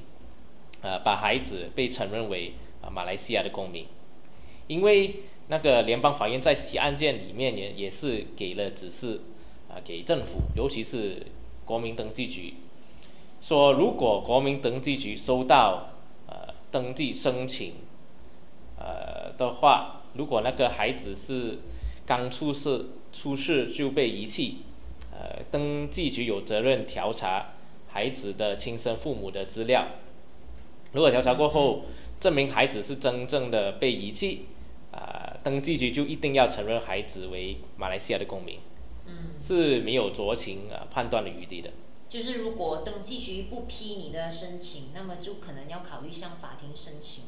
[0.81, 3.85] 呃把孩子被承认为啊、马来西亚的公民，
[4.67, 9.21] 因为那个联邦法院在其案件里面也也是给了指示
[9.69, 11.25] 啊、给政府，尤其是
[11.63, 12.55] 国民登记局，
[13.41, 15.91] 说如果国民登记局收到
[16.27, 17.75] 呃登记申请
[18.83, 21.59] 呃的话，如果那个孩子是
[22.05, 24.57] 刚出世出世就被遗弃，
[25.11, 27.53] 呃登记局有责任调查
[27.87, 29.87] 孩子的亲生父母的资料，
[30.91, 31.85] 如果调查过后
[32.19, 34.47] 证明孩子是真正的被遗弃，
[34.91, 38.59] 啊、登记局就一定要承认孩子为马来西亚的公民，
[39.05, 41.71] 嗯，是没有酌情啊、判断的余地的。
[42.09, 47.23] 就是如果登记局不批你的申请，那么就可能要考虑向法庭申请，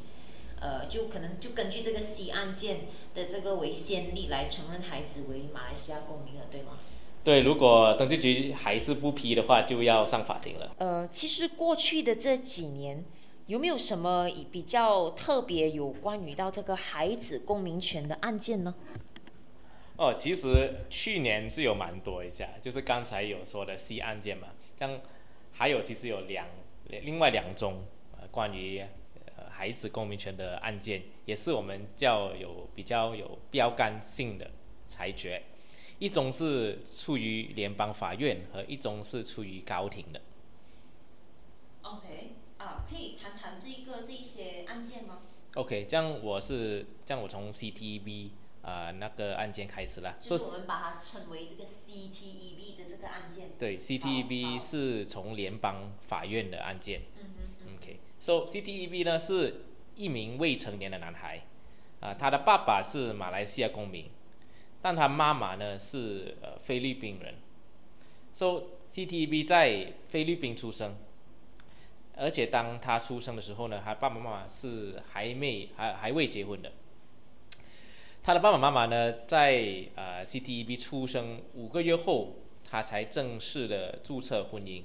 [0.59, 2.81] 呃，就可能就根据这个 C 案件
[3.13, 6.79] 的这个为先例来承认孩子为马来西亚公民了，对吗？
[7.23, 10.75] 对，如果登记局还是不批的话，就要上法庭了。
[10.77, 13.03] 呃，其实过去的这几年，
[13.47, 18.75] 有没有什么比较特别有关于到这个孩子公民权的案件呢？
[19.97, 24.99] 哦，其实去年是有蛮多一下，就是刚才有说的 C 案件嘛，像
[25.53, 26.45] 还有其实有两
[26.89, 27.85] 另外两宗
[28.19, 28.87] 呃关于呃
[29.57, 34.51] 孩子公民权的案件，也是我们较有比较有标杆性的
[34.85, 35.41] 裁决，
[35.97, 40.19] 一种是出于联邦法院，和一种是出于高庭的。
[41.83, 45.19] OK，啊，可以谈谈这个这些案件吗
[45.53, 50.17] ？OK，这样我是这样，我从 CTB 啊、那个案件开始啦。
[50.19, 53.51] 就是我们把它称为这个 CTEB 的这个案件。
[53.57, 57.03] 对，CTB 是从联邦法院的案件。
[57.17, 57.77] 嗯哼嗯
[58.25, 61.41] So CTEB 呢是一名未成年的男孩，
[61.99, 64.05] 啊、他的爸爸是马来西亚公民，
[64.81, 67.35] 但他妈妈呢是呃菲律宾人。
[68.33, 70.95] So CTEB 在菲律宾出生，
[72.17, 76.71] 而且当他出生的时候呢，他爸爸妈妈是还没还还未结婚的。
[78.23, 84.81] 他的爸爸妈妈呢，在呃 CTEB 出生五个月后，他才正式的注册婚姻。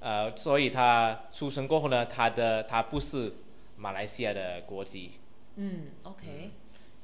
[0.00, 3.34] 呃，所以他出生过后呢，他的他不是
[3.76, 5.12] 马来西亚的国籍。
[5.56, 6.50] 嗯，OK，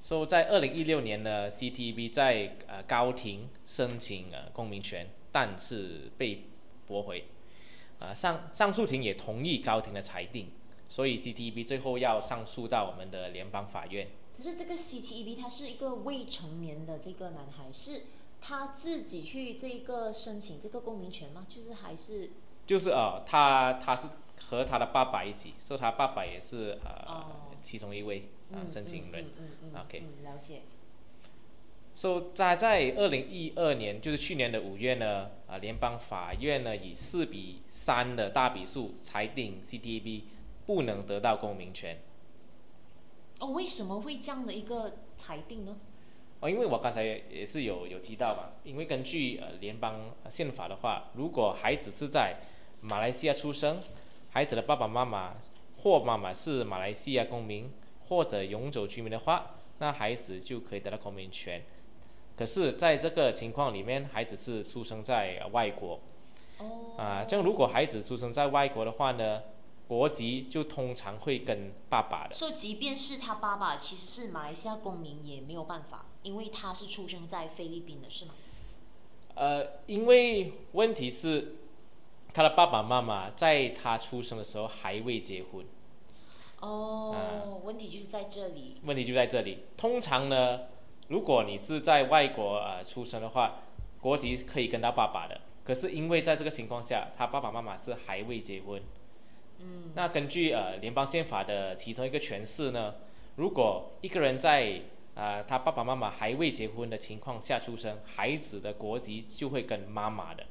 [0.03, 6.45] 所以在二零一六年呢，CTB 在呃高庭申请呃公民权，但是被
[6.87, 7.25] 驳回。
[7.99, 10.51] 呃上上诉庭也同意高庭的裁定，
[10.89, 14.09] 所以 CTB 最后要上诉到我们的联邦法院。
[14.37, 18.03] 可是这个 CTEB 他是一个未成年的这个男孩，是
[18.41, 21.47] 他自己去这个申请这个公民权吗？
[21.49, 22.33] 就是还是
[22.67, 24.09] 就是呃，他他是
[24.49, 27.27] 和他的爸爸一起，所以他爸爸也是呃、哦
[27.63, 29.25] 其中一位啊、嗯申请人。
[29.25, 30.63] 嗯嗯嗯嗯 OK 嗯，了解。
[31.97, 40.23] so 在在二零一二年，就是去年的五月呢，啊、联邦法院呢以四比三的大比数裁定 CTB
[40.67, 41.99] 不能得到公民权。
[43.41, 45.79] 哦，为什么会这样的一个裁定呢？
[46.41, 52.37] 哦，因为我刚才也是有有提到嘛，因为根据呃联邦宪法的话，如果孩子是在
[52.87, 53.81] 马来西亚出生，
[54.31, 55.35] 孩子的爸爸妈妈
[55.83, 57.69] 或妈妈是马来西亚公民
[58.09, 61.65] 或者永久居民的话，那孩子就可以得到公民权。
[62.37, 65.99] 可是，在这个情况里面，孩子是出生在外国，
[66.59, 69.43] 哦，啊，这样如果孩子出生在外国的话呢，
[69.89, 72.35] 国籍就通常会跟爸爸的。
[72.37, 78.35] 所以即便是他爸爸其实是马来西亚公民，也没有办法，因为他是出生在菲律宾的，是吗？
[79.35, 81.57] 呃，因为问题是，
[82.37, 85.65] 他的爸爸妈妈在他出生的时候还未结婚，
[86.61, 88.77] 哦，问题就是在这里。
[88.85, 89.61] 问题就在这里。
[89.75, 90.65] 通常呢，
[91.09, 93.61] 如果你是在外国呃出生的话，
[94.03, 95.41] 国籍可以跟到爸爸的。
[95.65, 98.83] 可是因为在这个情况下，他爸爸妈妈是还未结婚，
[99.61, 102.97] 嗯，那根据呃联邦宪法的其中一个诠释呢，
[103.37, 104.83] 如果一个人在
[105.15, 110.45] 啊、他爸爸妈妈还未结婚的情况下出生，孩子的国籍就会跟妈妈的。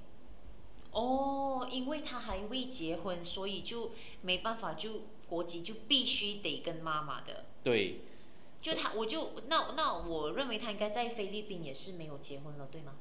[0.95, 7.43] 哦，因为他还未结婚，所以就没办法，就国籍就必须得跟妈妈的。
[7.65, 7.99] 对，
[8.61, 12.93] 就他，我就那那我认为他应该在菲律宾也是没有结婚了，对吗？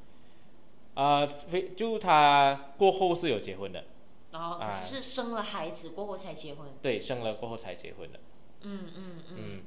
[0.94, 3.84] 啊，非就他过后是有结婚的，
[4.32, 6.68] 然后是是生了孩子过后才结婚。
[6.82, 8.18] 对，生了过后才结婚的。
[8.62, 9.36] 嗯嗯嗯。
[9.36, 9.62] 嗯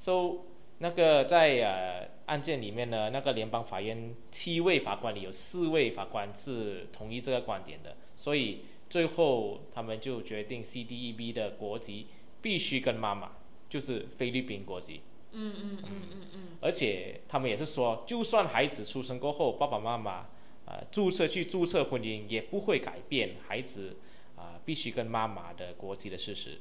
[0.00, 0.44] ，so
[0.78, 12.08] 那个在呃案件里面呢，那个联邦法院七位法官里有四位法官是同意这个观点的，所以最后他们就决定 CDEB 的国籍
[12.42, 13.32] 必须跟妈妈，
[13.68, 15.00] 就是菲律宾国籍。
[15.32, 16.40] 嗯嗯嗯嗯嗯。
[16.60, 20.28] 而且他们也是说，就算孩子出生过后，爸爸妈妈
[20.64, 23.96] 啊注册去注册婚姻，也不会改变孩子
[24.36, 26.58] 啊、必须跟妈妈的国籍的事实。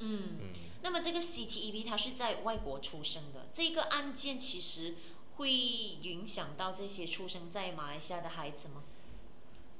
[0.00, 0.22] 嗯。
[0.40, 0.48] 嗯，
[0.84, 4.94] 那么这个 CTEB 它是在外国出生的，这个案件其实
[5.36, 8.82] 会影响到这些出生在马来西亚的孩子吗？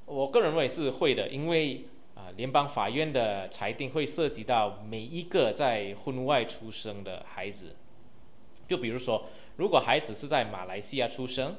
[0.07, 7.77] 我个人认为是会的，因为啊、联邦法院的裁定会涉及到每一个在婚外出生的孩子。
[8.67, 11.55] 就比如说，如果孩子是在马来西亚出生。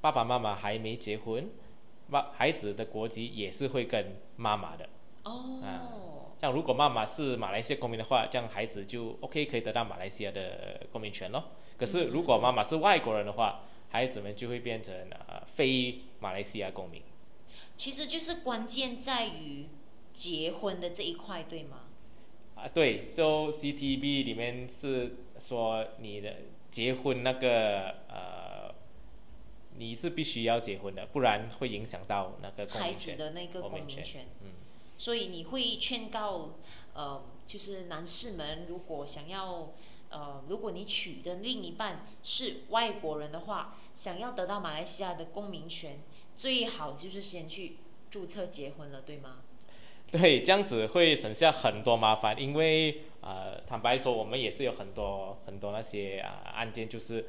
[0.00, 1.48] 爸爸妈妈还没结婚，
[2.08, 4.88] 妈孩子的国籍也是会跟妈妈的。
[5.24, 6.17] 哦。
[6.40, 11.44] 像如果妈妈是马来西亚公民的话，这样孩子就 OK 可以得到马来西亚的公民权咯。
[11.76, 14.94] 可是如果妈妈是外国人的话，孩子们就会变成
[15.28, 17.02] 呃非马来西亚公民。
[17.76, 19.66] 其实就是关键在于
[20.12, 21.82] 结婚的这一块，对吗？
[22.56, 26.34] 啊，对，so CTB 里面是说你的
[26.70, 28.74] 结婚那个呃，
[29.76, 33.14] 你是必须要结婚的，不然会影响到那个公孩子。
[33.14, 34.26] 的那个公民权
[34.98, 36.50] 所以你会劝告，
[36.92, 39.72] 呃，就是男士们，如果想要，
[40.10, 46.00] 呃，如果你娶的另一半是外国人的话，想要得到马来西亚的公民权，
[46.36, 47.76] 最好就是先去
[48.10, 49.36] 注册结婚了，对吗？
[50.10, 57.26] 对，这样子会省下很多麻烦，因为呃，坦白说，我们也是有很多很多那些啊、案件，就是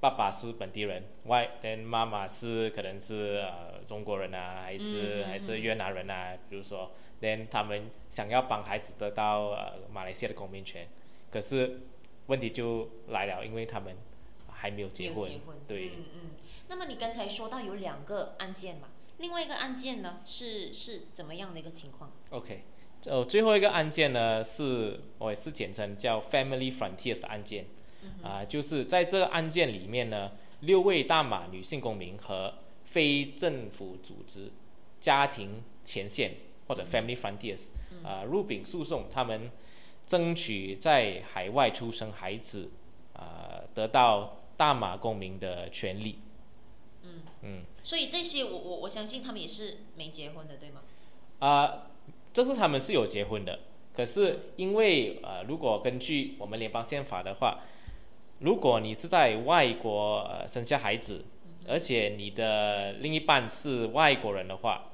[0.00, 6.92] 爸爸是本地人，外，跟妈妈是可能是呃中国人啊，还是、嗯嗯还是越南人啊，比如说
[7.24, 10.86] ，then 他们想要帮孩子得到呃马来西亚的公民权，
[11.30, 11.80] 可是
[12.26, 13.96] 问题就来了，因为他们
[14.48, 15.56] 还没有结婚，结婚。
[15.66, 15.86] 对。
[15.96, 16.20] 嗯嗯。
[16.68, 22.62] 那么你刚才说到有两个案件嘛，另外一个案件呢是是怎么样的一个情况？OK，
[23.04, 27.66] 呃，最后一个案件呢，是我也是简称叫 Family Frontiers 的案件，
[28.22, 32.54] 啊、就是在这个案件里面呢，六位大马女性公民和
[32.86, 34.50] 非政府组织
[35.00, 36.34] 家庭前线
[36.66, 37.68] 或者 Family Frontiers
[38.04, 39.50] 啊、入禀诉讼，他们
[40.06, 42.70] 争取在海外出生孩子
[43.14, 46.18] 啊、得到大马公民的权利。
[47.02, 47.22] 嗯。
[47.42, 47.62] 嗯。
[47.82, 50.80] 所以这些我我我相信他们也是没结婚的，对吗？
[51.40, 51.86] 啊、
[52.32, 53.58] 这是他们是有结婚的，
[53.94, 57.60] 可是因为呃，如果根据我们联邦宪法的话，
[58.38, 61.26] 如果你是在外国呃生下孩子，
[61.68, 64.93] 而且你的另一半是外国人的话，啊、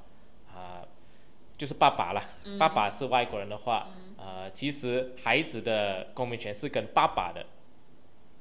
[1.61, 7.45] 就是爸爸啦，爸爸是外国人的话，呃，其实孩子的公民权是跟爸爸的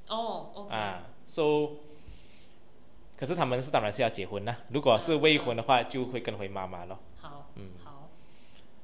[0.08, 0.74] 哦，OK。
[0.74, 1.72] 啊，so。
[3.18, 6.98] 可是他们是当然是要结婚啦，如果是未婚的话，就会跟回妈妈咯。
[7.20, 8.08] 好，嗯好，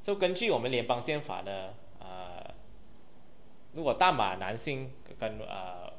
[0.02, 2.44] 就根据我们联邦宪法呢，呃，
[3.72, 5.90] 如果大马男性跟呃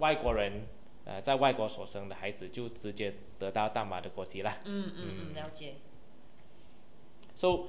[0.00, 0.66] 外国人
[1.04, 4.58] 呃在外国所生的孩子，就直接得到大马的国籍啦。
[4.64, 5.74] 嗯嗯嗯，嗯了解。
[7.40, 7.68] So，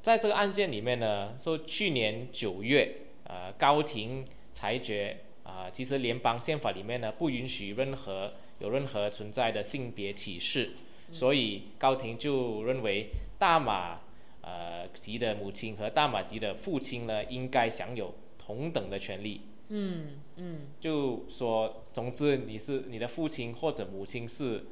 [0.00, 2.92] 在这个案件里面呢，说去年九月，
[3.22, 10.70] 呃，高庭裁决啊、其实联邦宪法里面呢不允许任何有任何存在的性别歧视，
[11.12, 14.00] 所以高庭就认为大马
[14.40, 19.42] 呃籍的母亲和大马籍的父亲呢，应该享有同等的权利。
[19.68, 24.64] 嗯嗯就说，总之你是你的父亲或者母亲是，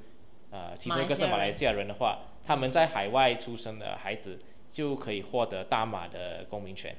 [0.51, 2.19] 呃，其中一个是马来西亚人的话，
[2.51, 6.97] 他们在海外出生的孩子就可以获得大马的公民权。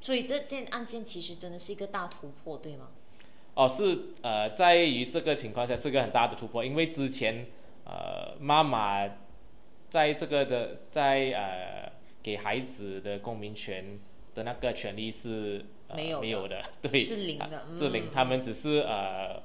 [0.00, 2.88] 所以这件案件其实真的是一个大突破，对吗？
[3.54, 7.46] 哦，是呃，在于这个情况下是个很大的突破，因为之前
[7.84, 9.08] 呃妈妈
[9.88, 14.00] 在这个的在呃给孩子的公民权
[14.34, 19.40] 的那个权利是、呃、没有的没有的， 对，是零的啊是零嗯，他们只是呃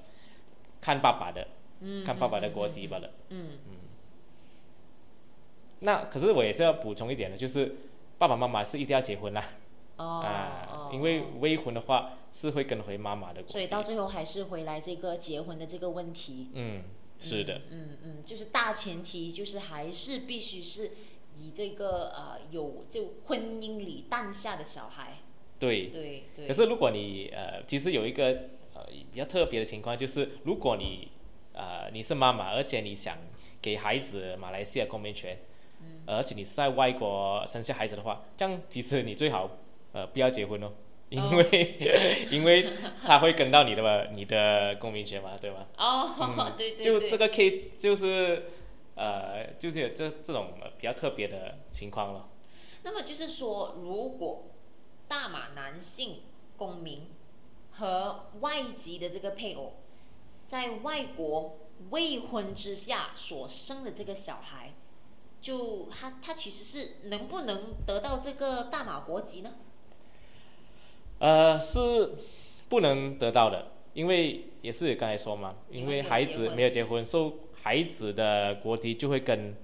[0.81, 1.47] 看爸爸的，
[1.81, 3.11] 嗯，看爸爸的嗯国籍罢了。
[3.29, 3.51] 嗯
[5.79, 7.75] 那可是我也是要补充一点的，就是
[8.17, 9.45] 爸爸妈妈是一定要结婚啦，
[9.97, 13.41] 哦啊、哦因为哦未婚的话是会跟回妈妈的。
[13.47, 16.49] 所以到最后还是回来这个结婚的这个问题。
[16.53, 16.83] 嗯，
[17.17, 17.61] 是的。
[17.69, 20.91] 嗯嗯，就是大前提就是还是必须是
[21.37, 25.19] 以这个呃有就婚姻里诞下的小孩。
[25.59, 26.47] 对，对对。
[26.47, 28.25] 可是如果你呃，其实有一个
[28.73, 31.09] 呃比较特别的情况，就是如果你
[31.53, 33.17] 呃你是妈妈，而且你想
[33.61, 35.39] 给孩子马来西亚公民权，嗯
[36.17, 39.49] 而且你是在外国生下孩子的话，这样其实你最好
[39.93, 40.71] 呃不要结婚哦，
[41.09, 42.71] 因为、 因为
[43.05, 45.67] 他会跟到你的嘛你的公民权嘛，对吧？
[45.77, 46.85] 哦，嗯 对对对。
[47.01, 48.45] 就这个 case 就是
[48.95, 52.27] 呃就是有这这种呃比较特别的情况了。
[52.83, 54.45] 那么就是说，如果
[55.07, 56.21] 大马男性
[56.55, 57.07] 公民
[57.71, 59.73] 和外籍的这个配偶
[60.47, 61.57] 在外国
[61.89, 64.73] 未婚之下所生的这个小孩，
[65.41, 69.51] 就他他其实是能不能得到这个大马国籍呢？
[71.19, 72.15] 呃，是
[72.69, 79.55] 不能得到的，因为也是刚才说嘛，因为孩子没有结婚，所以孩子的国籍就会跟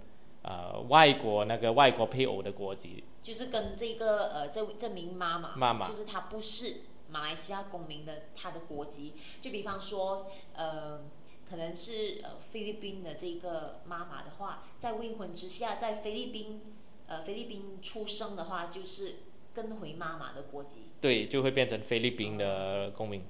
[0.41, 11.01] 呃外国那个外国配偶的国籍，就是跟这个呃这这名妈妈，妈妈就是她不是马来西亚公民的，他的国籍，就比方说呃
[11.49, 16.61] 可能是呃菲律宾的这个妈妈的话，在未婚之下，在菲律宾
[17.07, 19.15] 呃菲律宾出生的话，就是
[19.53, 20.89] 跟回妈妈的国籍。
[21.01, 23.23] 对，就会变成菲律宾的公民。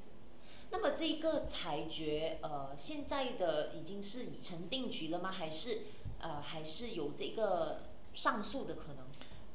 [0.72, 5.32] 那么这个裁决呃现在的已经是已成定局了吗？
[5.32, 5.82] 还是
[6.20, 9.06] 呃还是有这个上诉的可能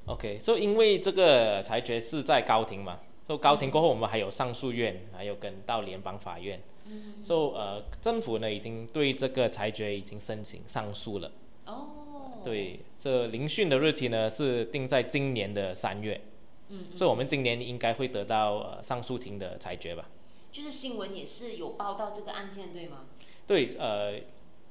[0.07, 11.31] ？OK，所、以因为这个裁决是在高庭嘛，所、以高庭过后我们还有上诉院，还有跟到联邦法院，嗯，所、以呃政府呢已经对这个裁决已经申请上诉了。
[11.67, 16.21] 哦，对，这聆讯的日期呢是定在今年的三月，
[16.69, 16.99] 嗯，嗯。
[16.99, 20.09] 所以我们今年应该会得到呃上诉庭的裁决吧？
[20.53, 23.07] 就是新闻也是有报道这个案件，对吗？
[23.47, 24.21] 对，呃，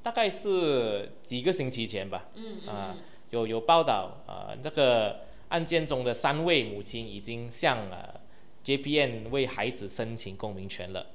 [0.03, 3.03] 大概是几个星期前吧，嗯啊嗯。
[3.31, 8.19] 有有报道，呃，这个案件中的三位母亲已经向呃
[8.65, 11.05] JPN 为孩子申请公民权了，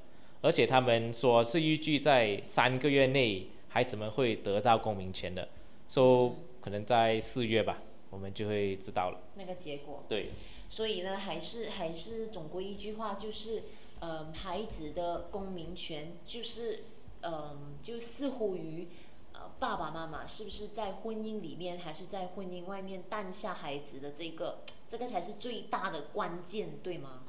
[0.44, 5.48] 而且他们说是预计在三个月内孩子们会得到公民权的
[5.88, 7.78] ，，so 可能在四月吧，
[8.10, 9.20] 我们就会知道了。
[9.36, 10.04] 那个结果。
[10.06, 10.32] 对，
[10.68, 13.62] 所以呢，还是还是总归一句话，就是，
[14.00, 16.84] 呃，孩子的公民权就是，
[17.22, 18.88] 嗯、就似乎于，
[19.32, 24.58] 呃，爸爸妈妈是不是在婚姻里面，还是在婚姻外面诞下孩子的这个，
[24.90, 27.22] 这个才是最大的关键，对吗？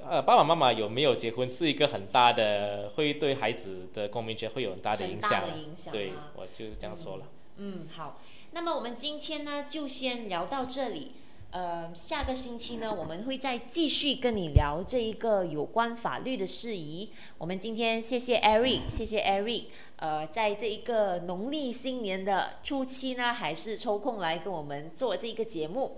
[0.00, 7.26] 呃，爸爸妈妈有没有结婚是一个很大的，会对孩子的公民权会有很大的影响影响对啊，我就这样说了。
[7.56, 8.20] 嗯，好，
[8.52, 11.12] 那么我们今天呢就先聊到这里。
[11.50, 17.10] 呃，下个星期呢，我们会再继续跟你聊这一个有关法律的事宜。
[17.38, 19.64] 我们今天谢谢 Eric，谢谢 Eric。
[19.96, 25.96] 呃，在这一个农历新年的初期呢，还是抽空来跟我们做这一个节目。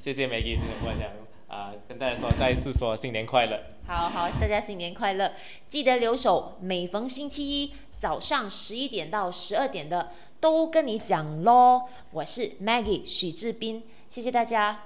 [0.00, 3.58] 谢谢 Maggie，新年快乐啊、跟大家说再一次说新年快乐。
[3.86, 5.32] 好好，大家新年快乐！
[5.68, 11.88] 记得留守，每逢星期一早上十一点到十二点的都跟你讲咯。
[12.12, 14.78] 我是 Maggie 许志斌，谢谢大家。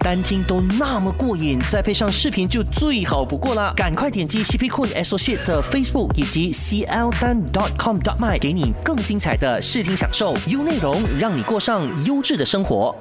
[0.00, 3.72] 单听都那么过瘾，再配上视频就最好不过啦！
[3.76, 12.92] 赶快点击 CP Cool Associate 的 Facebook 以及 CL Dan dot com dot my，给你更精彩的视听享受，优内容让你过上优质的生活。